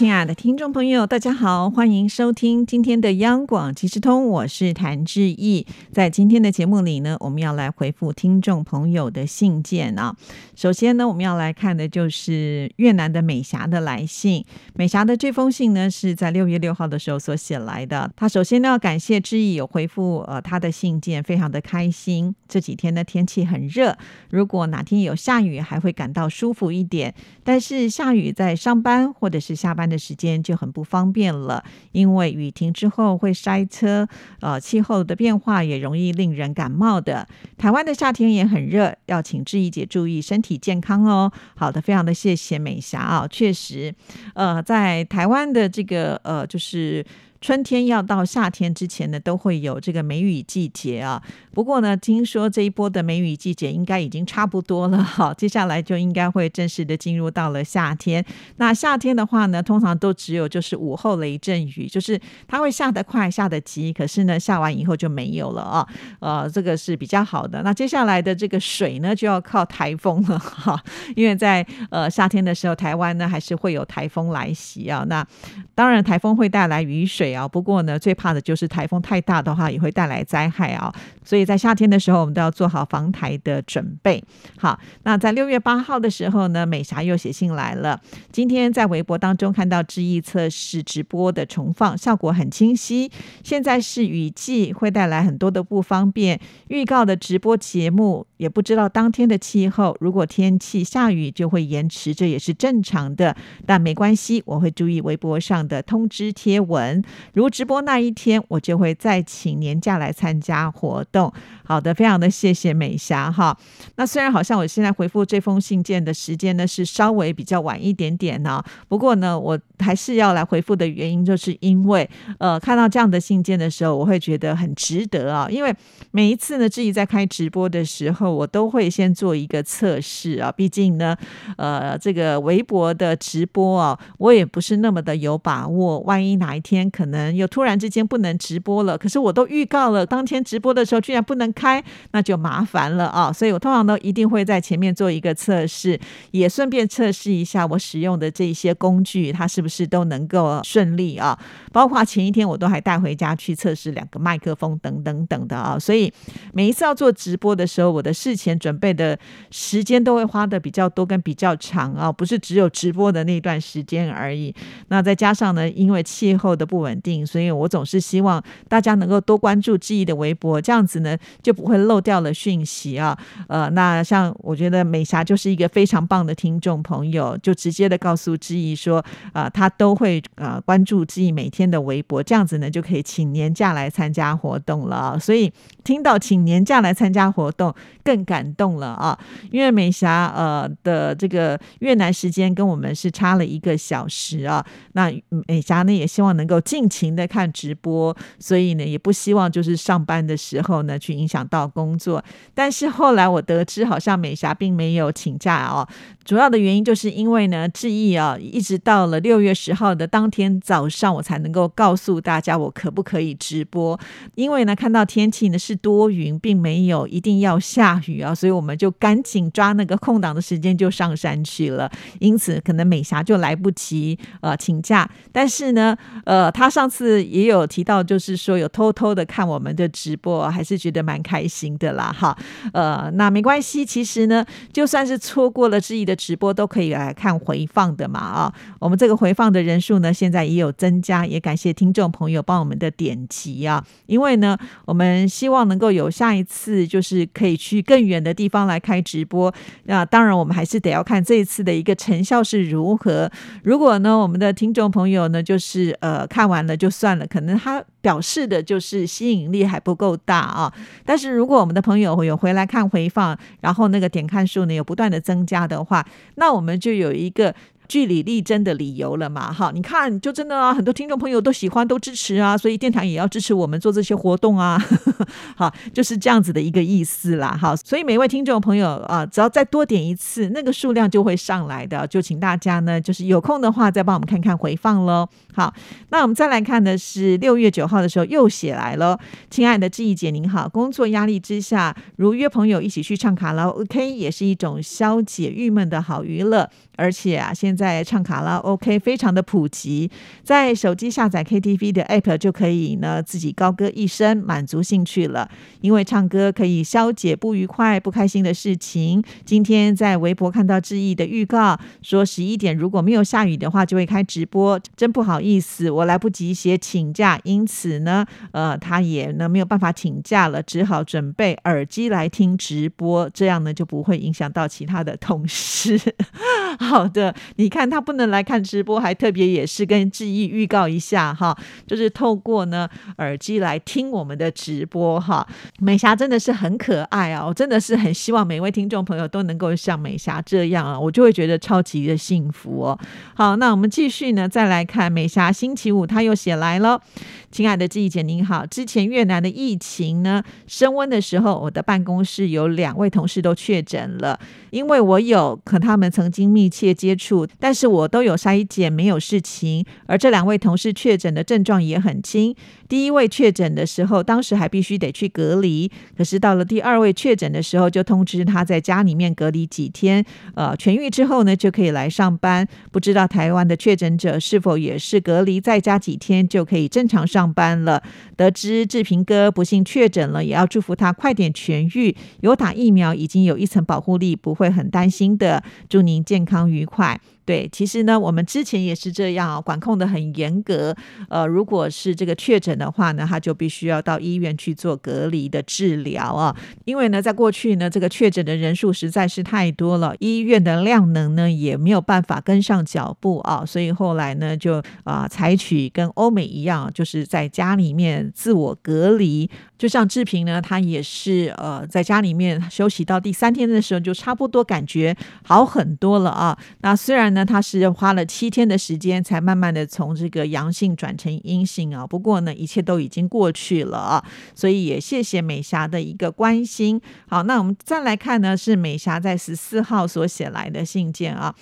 [0.00, 5.66] 亲爱的听众朋友，大家好，欢迎收听今天的央广即时通，我是谭志毅。
[5.92, 10.16] 在今天的节目里呢，我们要来回复听众朋友的信件啊。
[10.56, 14.42] 首先呢，我们要来看的就是越南的美霞的来信。
[14.74, 18.10] 美霞的这封信呢，是在六月六号的时候所写来的。
[18.16, 22.34] 她首先呢，要感谢志毅有回复呃她的信件，非常的开心。
[22.48, 23.94] 这几天呢，天气很热，
[24.30, 27.14] 如果哪天有下雨，还会感到舒服一点。
[27.44, 29.89] 但是下雨在上班或者是下班。
[29.90, 34.06] 的时间就很不方便了，因为雨停之后会塞车，
[34.40, 37.26] 呃，气候的变化也容易令人感冒的。
[37.58, 41.32] 台湾的夏天也很热，要请志怡姐注意身体健康哦。
[41.56, 43.92] 好的，非常的谢谢美霞啊，确实，
[44.34, 47.04] 呃，在台湾的这个呃，就是。
[47.40, 51.22] 春天要到夏天之前呢，都会有这个梅雨季节啊。
[51.54, 58.22] 不过呢，听说这一波的梅雨季节应该已经差不多了哈， 接下来就应该会正式的进入到了夏天。
[58.58, 65.88] 那夏天的话呢，通常都只有就是午后雷阵雨，就是它会下得快、下得急，可是呢，下完以后就没有了啊。
[66.20, 67.62] 呃，这个是比较好的。
[67.62, 70.78] 那接下来的这个水呢，就要靠台风了哈，
[71.16, 75.06] 因为在呃夏天的时候，台湾呢还是会有台风来袭啊。
[75.08, 75.26] 那
[75.74, 77.29] 当然，台风会带来雨水。
[77.34, 80.92] 啊，不过呢，最怕的就是台风太大的话，也会带来灾害啊。
[81.24, 84.22] 所以在夏天的时候，我们都要做好防台的准备。
[84.58, 88.00] 好，那在六月八号的时候呢，美霞又写信来了。
[88.32, 93.10] 今天在微博当中看到志毅测试直播的重放，效果很清晰。
[93.44, 96.40] 现在是雨季，会带来很多的不方便。
[96.68, 103.36] 预告的直播节目也不知道当天的气候，如果天气下雨就会延迟，这也是正常的。
[103.66, 107.02] 但没关系，我会注意微博上的通知贴文。
[107.34, 111.32] 如直播那一天，我就会再请年假来参加活动。
[111.64, 113.56] 好的，非常的谢谢美霞哈。
[113.96, 125.48] 那虽然好像我现在回复这封信件的时间呢是稍微比较晚一点点呢，不过呢，我还是要来回复的原因，就是因为呃看到这样的信件的时候，我会觉得很值得啊。
[125.48, 125.74] 因为
[126.10, 130.50] 每一次呢，自己在开直播的时候，我都会先做一个测试啊。
[130.50, 131.16] 毕竟呢，
[131.56, 141.50] 呃，这个微博的直播啊，我也不是那么的有把握，万一哪一天可能能又突然之间不能直播了，可是我都预告了，当天直播的时候居然不能。
[141.52, 141.82] 开
[142.12, 145.98] 那就麻烦了啊，所以我通常都一定会在前面做一个测试，
[146.30, 151.36] 也顺便测试一下我使用的这些工具，它是不是都能够顺利啊。
[151.72, 155.76] 包括前一天我都还带回家去测试两个麦克风等等等的啊。
[155.76, 156.10] 所以
[156.54, 159.18] 每一次要做直播的时候，我的事前准备的
[159.50, 164.54] 时间都会花的比较多跟比较长啊，不是只有直播的那段时间而已。
[164.86, 171.54] 那再加上呢，因为气候的不稳定，所以我总是希望大家能够多关注记忆的微博，这样子呢就。
[171.60, 173.14] 不会漏掉了讯息啊，
[173.46, 185.18] 呃，那像我觉得美霞就是一个非常棒的听众朋友，就直接的告诉志毅说，啊，他都会呃关注志毅每天的微博，这样子呢就可以请年假来参加活动了。
[185.20, 185.52] 所以
[185.84, 189.18] 听到请年假来参加活动更感动了啊，
[189.50, 195.12] 因为美霞呃的这个越南时间跟我们是差了一个小时啊，那
[195.46, 201.40] 美霞呢也希望能够尽情的看直播，所以呢也不希望就是上班的时候呢去影响。
[201.50, 202.22] 到工作，
[202.54, 205.84] 但是后来我得知，好像美霞并没有请假哦。
[206.24, 213.98] 主要的原因就是因为呢，志毅啊，一直到了六月十号的当天早上，我才能够告诉大家我可不可以直播。
[214.36, 221.90] 因为呢，看到天气呢是多云，并没有一定要下雨啊，所以我们就赶紧抓那个空档的时间就上山去了。
[222.20, 225.10] 因此，可能美霞就来不及呃请假。
[225.32, 232.14] 但是呢，呃，他上次也有提到，就是说有偷偷的看我们的直播，还是觉得蛮开心的啦。
[232.16, 232.38] 哈，
[232.72, 236.16] 呃，那没关系，其实呢，就算是错过了志毅的。
[236.20, 244.54] 直播都可以来看回放的嘛啊，我们这个回放的人数呢，现在也有增加，也感谢听众朋友帮我们的点击啊，因为呢，
[244.84, 249.52] 我们希望能够有下一次，就是可以去更远的地方来开直播。
[249.84, 253.30] 那当然，我们还是得要看这一次的一个成效是如何。
[253.64, 260.72] 如果呢，我们的听众朋友呢，就是呃看完那就算了，可能他表示的就是吸引力还不够大啊。
[261.04, 267.54] 但是如果我们的朋友有回来看回放，然后那个点看数呢有不断的增加的话，那我们就有一个
[267.90, 269.52] 据理力争的理由了嘛。
[269.52, 274.80] 哈，你看，就真的啊，很多听众朋友都喜欢，都支持啊，所以电台也要支持我们做这些活动啊。
[275.58, 277.58] 好，就是这样子的一个意思啦。
[277.60, 282.06] 好，所以每位听众朋友啊，只要再多点一次，那个数量就会上来的。
[282.06, 285.28] 就请大家呢，就是有空的话再帮我们看看回放喽。
[285.52, 285.74] 好，
[286.10, 289.18] 那我们再来看的是六月九号的时候又写来了，
[289.50, 296.70] 亲爱的志毅姐您好，工作压力之下，如约朋友一起去唱卡拉 OK，也是一种消解郁闷的好娱乐。
[297.00, 300.10] 而且啊，现在唱卡拉 OK 非常的普及，
[300.44, 305.48] 在手机下载 KTV 的 App 就可以呢自己高歌一声，满足兴趣了。
[305.80, 309.24] 因为唱歌可以消解不愉快、不开心的事情。
[309.46, 314.78] 今天在微博看到志毅的预告，说十一点如果没有下雨的话，就会开直播。
[314.94, 325.98] 真不好意思，我来不及写请假，因此呢，呃，他也呢没有办法请假了，只好准备耳机来听直播，这样呢就不会影响到其他的同事。
[326.92, 331.56] 好的，你看他不能来看直播，还特别也是跟志毅预告一下哈，
[331.86, 332.88] 就是透过呢
[333.18, 335.46] 耳机来听我们的直播哈。
[335.78, 342.98] 美霞真的是很可爱啊，我真的是很希望每位听众朋友都能够像美霞这样啊，我就会觉得超级的幸福哦。
[343.34, 347.00] 好，那我们继续呢，再来看美霞星期五，他又写来了。
[347.50, 354.38] 亲爱的志毅姐您好，之前越南的疫情呢升温的时候，我的办公室有两位同事都确诊了，
[354.70, 362.54] 因为我有和他们曾经密切接触，但是我都有筛检没有事情，而这两位同事确诊的症状也很轻。
[362.90, 372.66] 第一位确诊的时候，当时还必须得去隔离，可是到了第二位确诊的时候，就通知他在家里面隔离几天，呃，痊愈之后呢就可以来上班。
[372.90, 377.54] 不知道台湾的确诊者是否也是隔离在家几天就可以正常上？
[377.54, 378.02] 班了，
[378.36, 382.16] 得知志平哥不幸确诊了，也要祝福他快点痊愈。
[382.40, 385.62] 有打疫苗，已经有一层保护力，不会很担心的。
[385.88, 387.20] 祝您健康愉快。
[387.50, 390.94] 对，其实呢，我们之前也是这样啊，管控的很严格。
[391.28, 396.56] 呃，如果是这个确诊的话呢，他就必须要到医院去做隔离的治疗啊。
[396.84, 409.50] 因为呢，在过去呢，这个确诊的人数实在是太多了，医院的量能呢也没有办法跟上脚步啊，所以后来呢，就啊采取跟欧美一样，就是在家里面自我隔离。
[409.76, 416.56] 就像志平呢，他也是呃在家里面休息到第三天的时候，就差不多感觉好很多了啊。
[416.82, 424.22] 那虽然呢，那他是花了七天的时间才慢慢的从这个阳性转成阴性啊，不过呢，一切都已经过去了啊。
[424.54, 427.00] 所以也谢谢美霞的一个关心。
[427.26, 431.54] 好，那我们再来看呢，是美霞在十四号所写来的信件啊。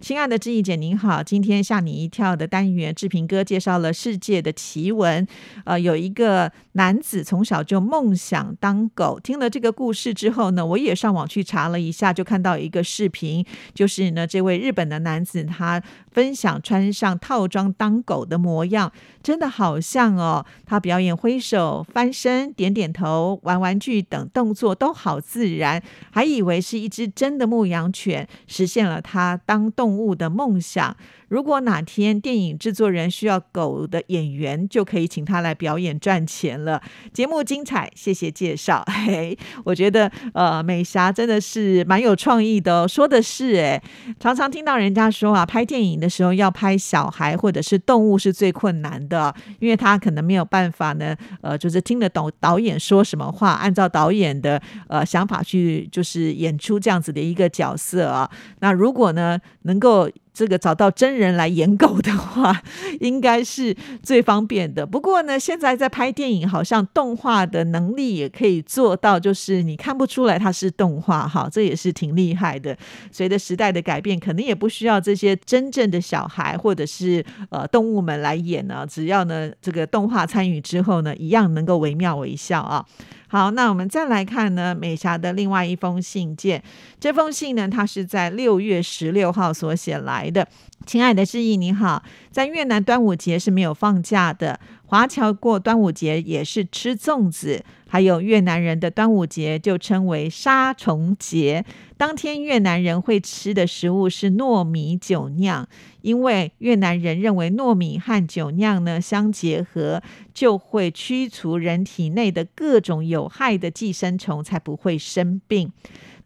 [0.00, 5.28] 亲爱的志毅姐您好，今天吓你一跳的单元，志平哥介绍了世界的奇闻。
[5.66, 9.20] 呃，有一个男子从小就梦想当狗。
[9.22, 13.44] 听了这个故事之后呢，我也上网去查了一下，就看到一个视频，
[13.74, 15.82] 就是呢这位日本的男子他
[16.16, 18.90] 分享穿上套装当狗的模样，
[19.22, 20.46] 真的好像哦。
[20.64, 30.96] 他表演挥手、翻身、点点头、玩玩具等动作都好自然，还以为是一只真的牧羊犬，实现了他当动物的梦想。
[31.28, 36.80] 如果哪天电影制作人需要狗的演员，就可以请他来表演赚钱了。
[37.12, 38.82] 节目精彩，谢谢介绍。
[39.04, 42.86] 嘿，我觉得呃，美霞真的是蛮有创意的。
[42.86, 43.82] 说的是，哎，
[44.20, 58.30] 常常听到人家说啊，拍电影的时候要拍小孩或者是动物是最困难的，因为他可能没有办法呢，呃，就是听得懂导演说什么话，按照导演的呃想法去就是演出这样子的一个角色啊。
[58.60, 62.60] 那如果呢，能够这个找到真人来演狗的话，
[63.00, 64.84] 应该是最方便的。
[64.84, 72.76] 不过呢，现在在拍电影，好像动画的能力也可以做到，就是你看不出来它是动画，哈，这也是挺厉害的。
[73.10, 82.84] 随着时代的改变，可能也不需要这些真正的小孩或者是呃动物们来演呢，只要呢这个动画参与之后呢，一样能够惟妙惟肖啊。
[83.28, 86.62] 好，那我们再来看呢，美霞的另外一封信件。
[87.00, 90.46] 这封信呢，它是在六月十六号所写来的。
[90.86, 94.60] 亲爱的志毅，你好，在越南端午节是没有放假的。
[94.86, 101.64] 华侨过端午节也是吃粽子，还有越南人的端午节就称为杀虫节。
[101.96, 105.68] 当天越南人会吃的食物是糯米酒酿，
[106.02, 110.00] 因为越南人认为糯米和酒酿呢相结合，
[110.32, 115.72] 就会驱除人体内的各种有害的寄生虫，才不会生病。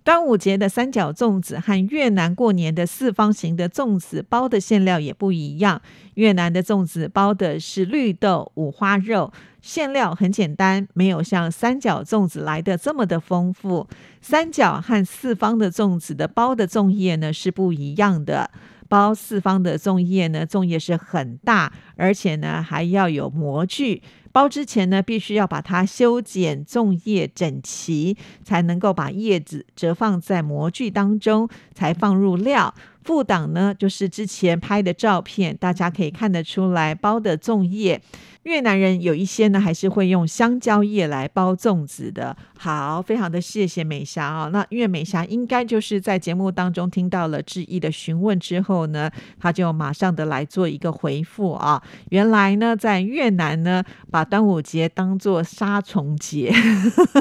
[0.03, 5.81] 端午节的三角粽子和越南过年的四方形的粽子包的馅料也不一样。
[6.15, 9.31] 越南的粽子包的是绿豆、五花肉，
[9.61, 13.87] 馅料很简单，没有像三角粽子来的这么的丰富。
[14.23, 18.51] 三角和四方的粽子的包的粽叶呢是不一样的。
[18.91, 24.03] 包四方的粽叶呢，粽叶是很大，而且呢还要有模具。
[24.33, 32.75] 包之前呢，必须要把它修剪粽叶整齐，才能够把叶子折放在模具当中，才放入料。
[33.03, 38.01] 副档呢，就是之前拍的照片，大家可以看得出来包的粽叶。
[38.45, 42.35] 越南人有一些呢，还是会用香蕉叶来包粽子的。
[42.59, 44.49] 好，非常的谢谢美霞啊。
[44.49, 51.83] 那因为美霞应该就是在节目当中听到了志毅的询问之后呢，他就马上的来做一个回复啊。
[52.09, 56.51] 原来呢，在越南呢，把端午节当做杀虫节，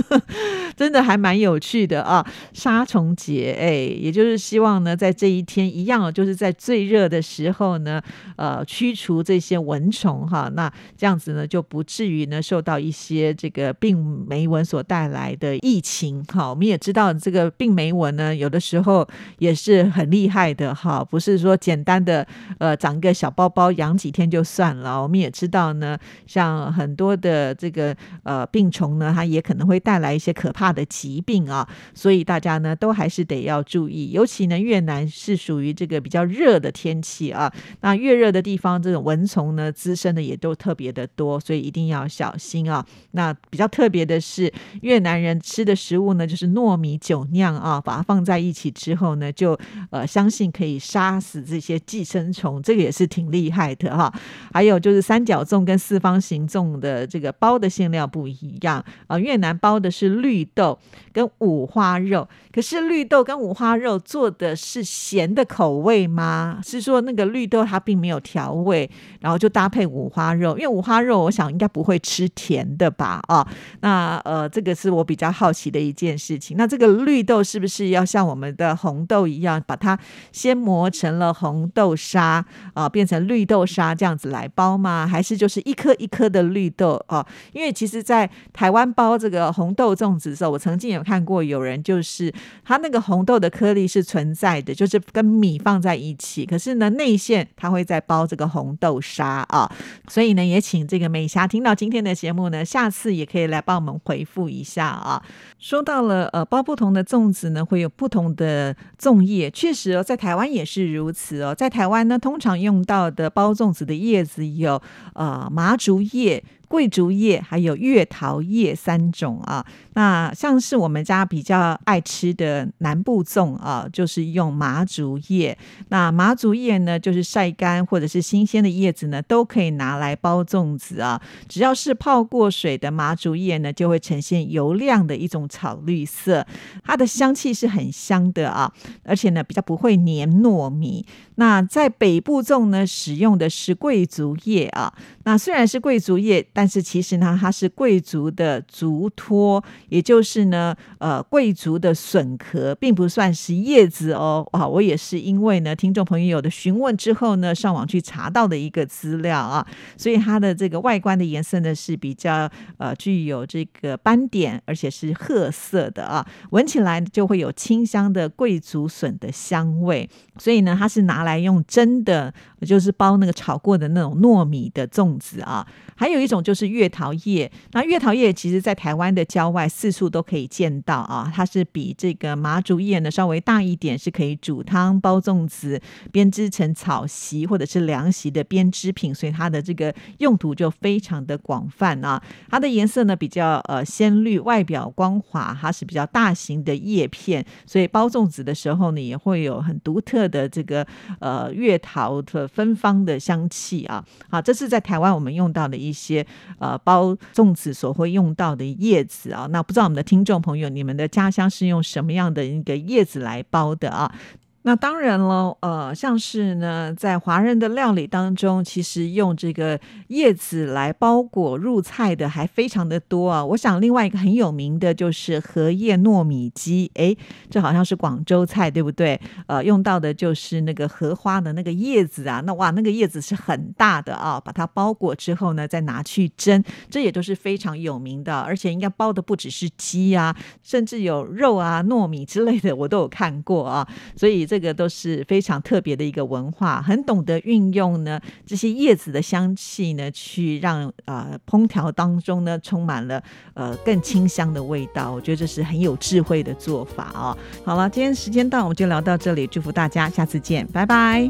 [0.78, 2.26] 真的还蛮有趣的啊。
[2.54, 8.02] 杀虫节，哎，也就是希望呢，在这一天一样，就是在最热的时候呢，
[8.38, 10.50] 呃，驱除这些蚊虫哈。
[10.54, 11.09] 那这样。
[11.10, 13.98] 这样子呢，就不至于呢受到一些这个病
[14.28, 16.24] 媒蚊所带来的疫情。
[16.26, 19.08] 哈，我们也知道这个病媒蚊呢，有的时候
[19.40, 20.76] 也是很厉害的。
[20.76, 22.28] 哈，不是说简单的
[22.60, 25.02] 呃长个小包包养几天就算了。
[25.02, 25.98] 我们也知道呢，
[26.28, 31.68] 像很多的这个呃病虫呢，它也可能会带来一些可怕的疾病啊。
[31.96, 34.12] 所以大家呢都还是得要注意。
[34.12, 37.52] 尤其呢，越南是属于这个比较热的天气啊。
[37.82, 40.99] 那越热的地方，这种蚊虫呢滋生的也都特别的。
[41.00, 42.86] 的多，所以一定要小心啊。
[43.12, 44.52] 那比较特别的是，
[44.82, 49.58] 越南人吃的食物呢，就是糯米酒酿啊，把它放在一起之后呢，就
[49.92, 54.14] 呃相信可以杀死这些寄生虫，这个也是挺厉害的哈。
[54.54, 60.78] 还有就是三角粽跟四方形粽的这个包的馅料不一样啊，越南包的是绿豆
[61.14, 66.60] 跟五花肉，可是绿豆跟五花肉做的是咸的口味吗？
[66.64, 68.90] 是说那个绿豆它并没有调味，
[69.22, 70.89] 然后就搭配五花肉，因为五花。
[70.90, 73.22] 花肉，我想应该不会吃甜的吧？
[73.28, 73.48] 啊，
[73.82, 76.58] 那呃，这个是我比较好奇的一件事情。
[76.58, 79.96] 那这个绿豆是不是要像我们的红豆一样，把它
[80.32, 82.44] 先磨成了红豆沙
[82.74, 85.06] 啊，变成绿豆沙这样子来包吗？
[85.06, 87.24] 还是就是一颗一颗的绿豆啊？
[87.54, 92.34] 因为其实，在台湾包这个红豆粽子的时候，我曾经有看过有人就是
[92.66, 99.72] 他那个红豆的颗粒是存在的，就是跟米放在一起，可是呢内馅他会在包这个红豆沙啊，
[100.08, 100.79] 所以呢也请。
[100.88, 105.22] 这个美霞听到今天的节目呢，下次也可以来帮我们回复一下啊。
[105.58, 111.54] 说到了呃，包不同的粽子呢，会有不同的粽叶，确实哦，在台湾也是如此哦。
[111.54, 114.82] 在台湾呢，通常用到的包粽子的叶子有
[115.14, 116.44] 呃麻竹叶。
[116.70, 125.58] 桂竹叶还有月桃叶三种啊，那像是我们家比较爱吃的南部粽啊，就是用麻竹叶。
[125.90, 131.20] 那麻竹叶呢，就是晒干或者是新鲜的叶子呢，都可以拿来包粽子啊。
[131.48, 136.46] 只要是泡过水的麻竹叶呢，就会呈现油亮的一种草绿色，
[136.84, 138.72] 它的香气是很香的啊，
[139.04, 140.06] 而且呢比较不会粘
[140.44, 141.04] 糯米。
[141.36, 144.94] 那在北部粽呢，使用的是桂竹叶啊。
[145.30, 154.44] 那虽然是贵族叶，但是其实呢，它是贵族的竹托，也就是呢，呃，贵族的笋壳，并不算是叶子哦。
[154.54, 159.64] 啊，我也是因为呢，听众朋友的询问之后呢，上网去查到的一个资料啊，
[159.96, 170.10] 所以它的这个外观的颜色呢是比较呃具有这个斑点，而且是褐色的啊，闻起来就会有清香的贵族笋的香味。
[170.40, 172.34] 所以呢，它是拿来用蒸的，
[172.66, 175.68] 就是包那个炒过的那种糯米的粽子啊。
[175.98, 181.30] 还有一种就是月桃叶，那月桃叶其实在台湾的郊外四处都可以见到啊。
[181.36, 185.82] 它是比这个麻竹叶呢稍微大一点，是可以煮汤、包粽子、
[186.14, 192.22] 编织成草席或者是凉席的编织品，所以它的这个用途就非常的广泛啊。
[192.50, 200.30] 它的颜色呢比较呃鲜绿，外表光滑，它是比较大型的叶片，所以包粽子的时候呢也会有很独特。
[200.30, 200.86] 的这个
[201.20, 206.26] 呃月桃的芬芳的香气啊，好，这是在台湾我们用到的一些
[206.58, 209.48] 呃包粽子所会用到的叶子啊。
[209.50, 214.14] 那不知道我们的听众朋友，你们的家乡是用什么样的一个叶子来包的啊？
[214.64, 223.44] 那当然了，呃，像是呢，在华人的料理当中，其实用这个叶子来包裹入菜的还非常的多啊。
[223.44, 227.16] 我想另外一个很有名的就是荷叶糯米鸡，哎，
[227.50, 229.20] 这好像是广州菜，对不对？
[229.48, 243.88] 呃，用到的就是那个荷花的那个叶子啊，那哇，那个叶子是很大的啊，把它包裹之后呢，再拿去蒸，这也都是非常有名的，而且应该包的不只是鸡啊，甚至有肉啊、糯米之类的，我都有看过啊，
[244.18, 244.49] 所以。
[244.50, 253.22] 这个都是非常特别的一个文化，很懂得运用呢这些叶子的香气呢，去让呃烹调当中呢充满了
[253.54, 255.12] 呃更清香的味道。
[255.12, 257.38] 我觉得这是很有智慧的做法哦。
[257.64, 261.30] 好了，今天时间到，我们就聊到这里，祝福大家，下次见，拜拜。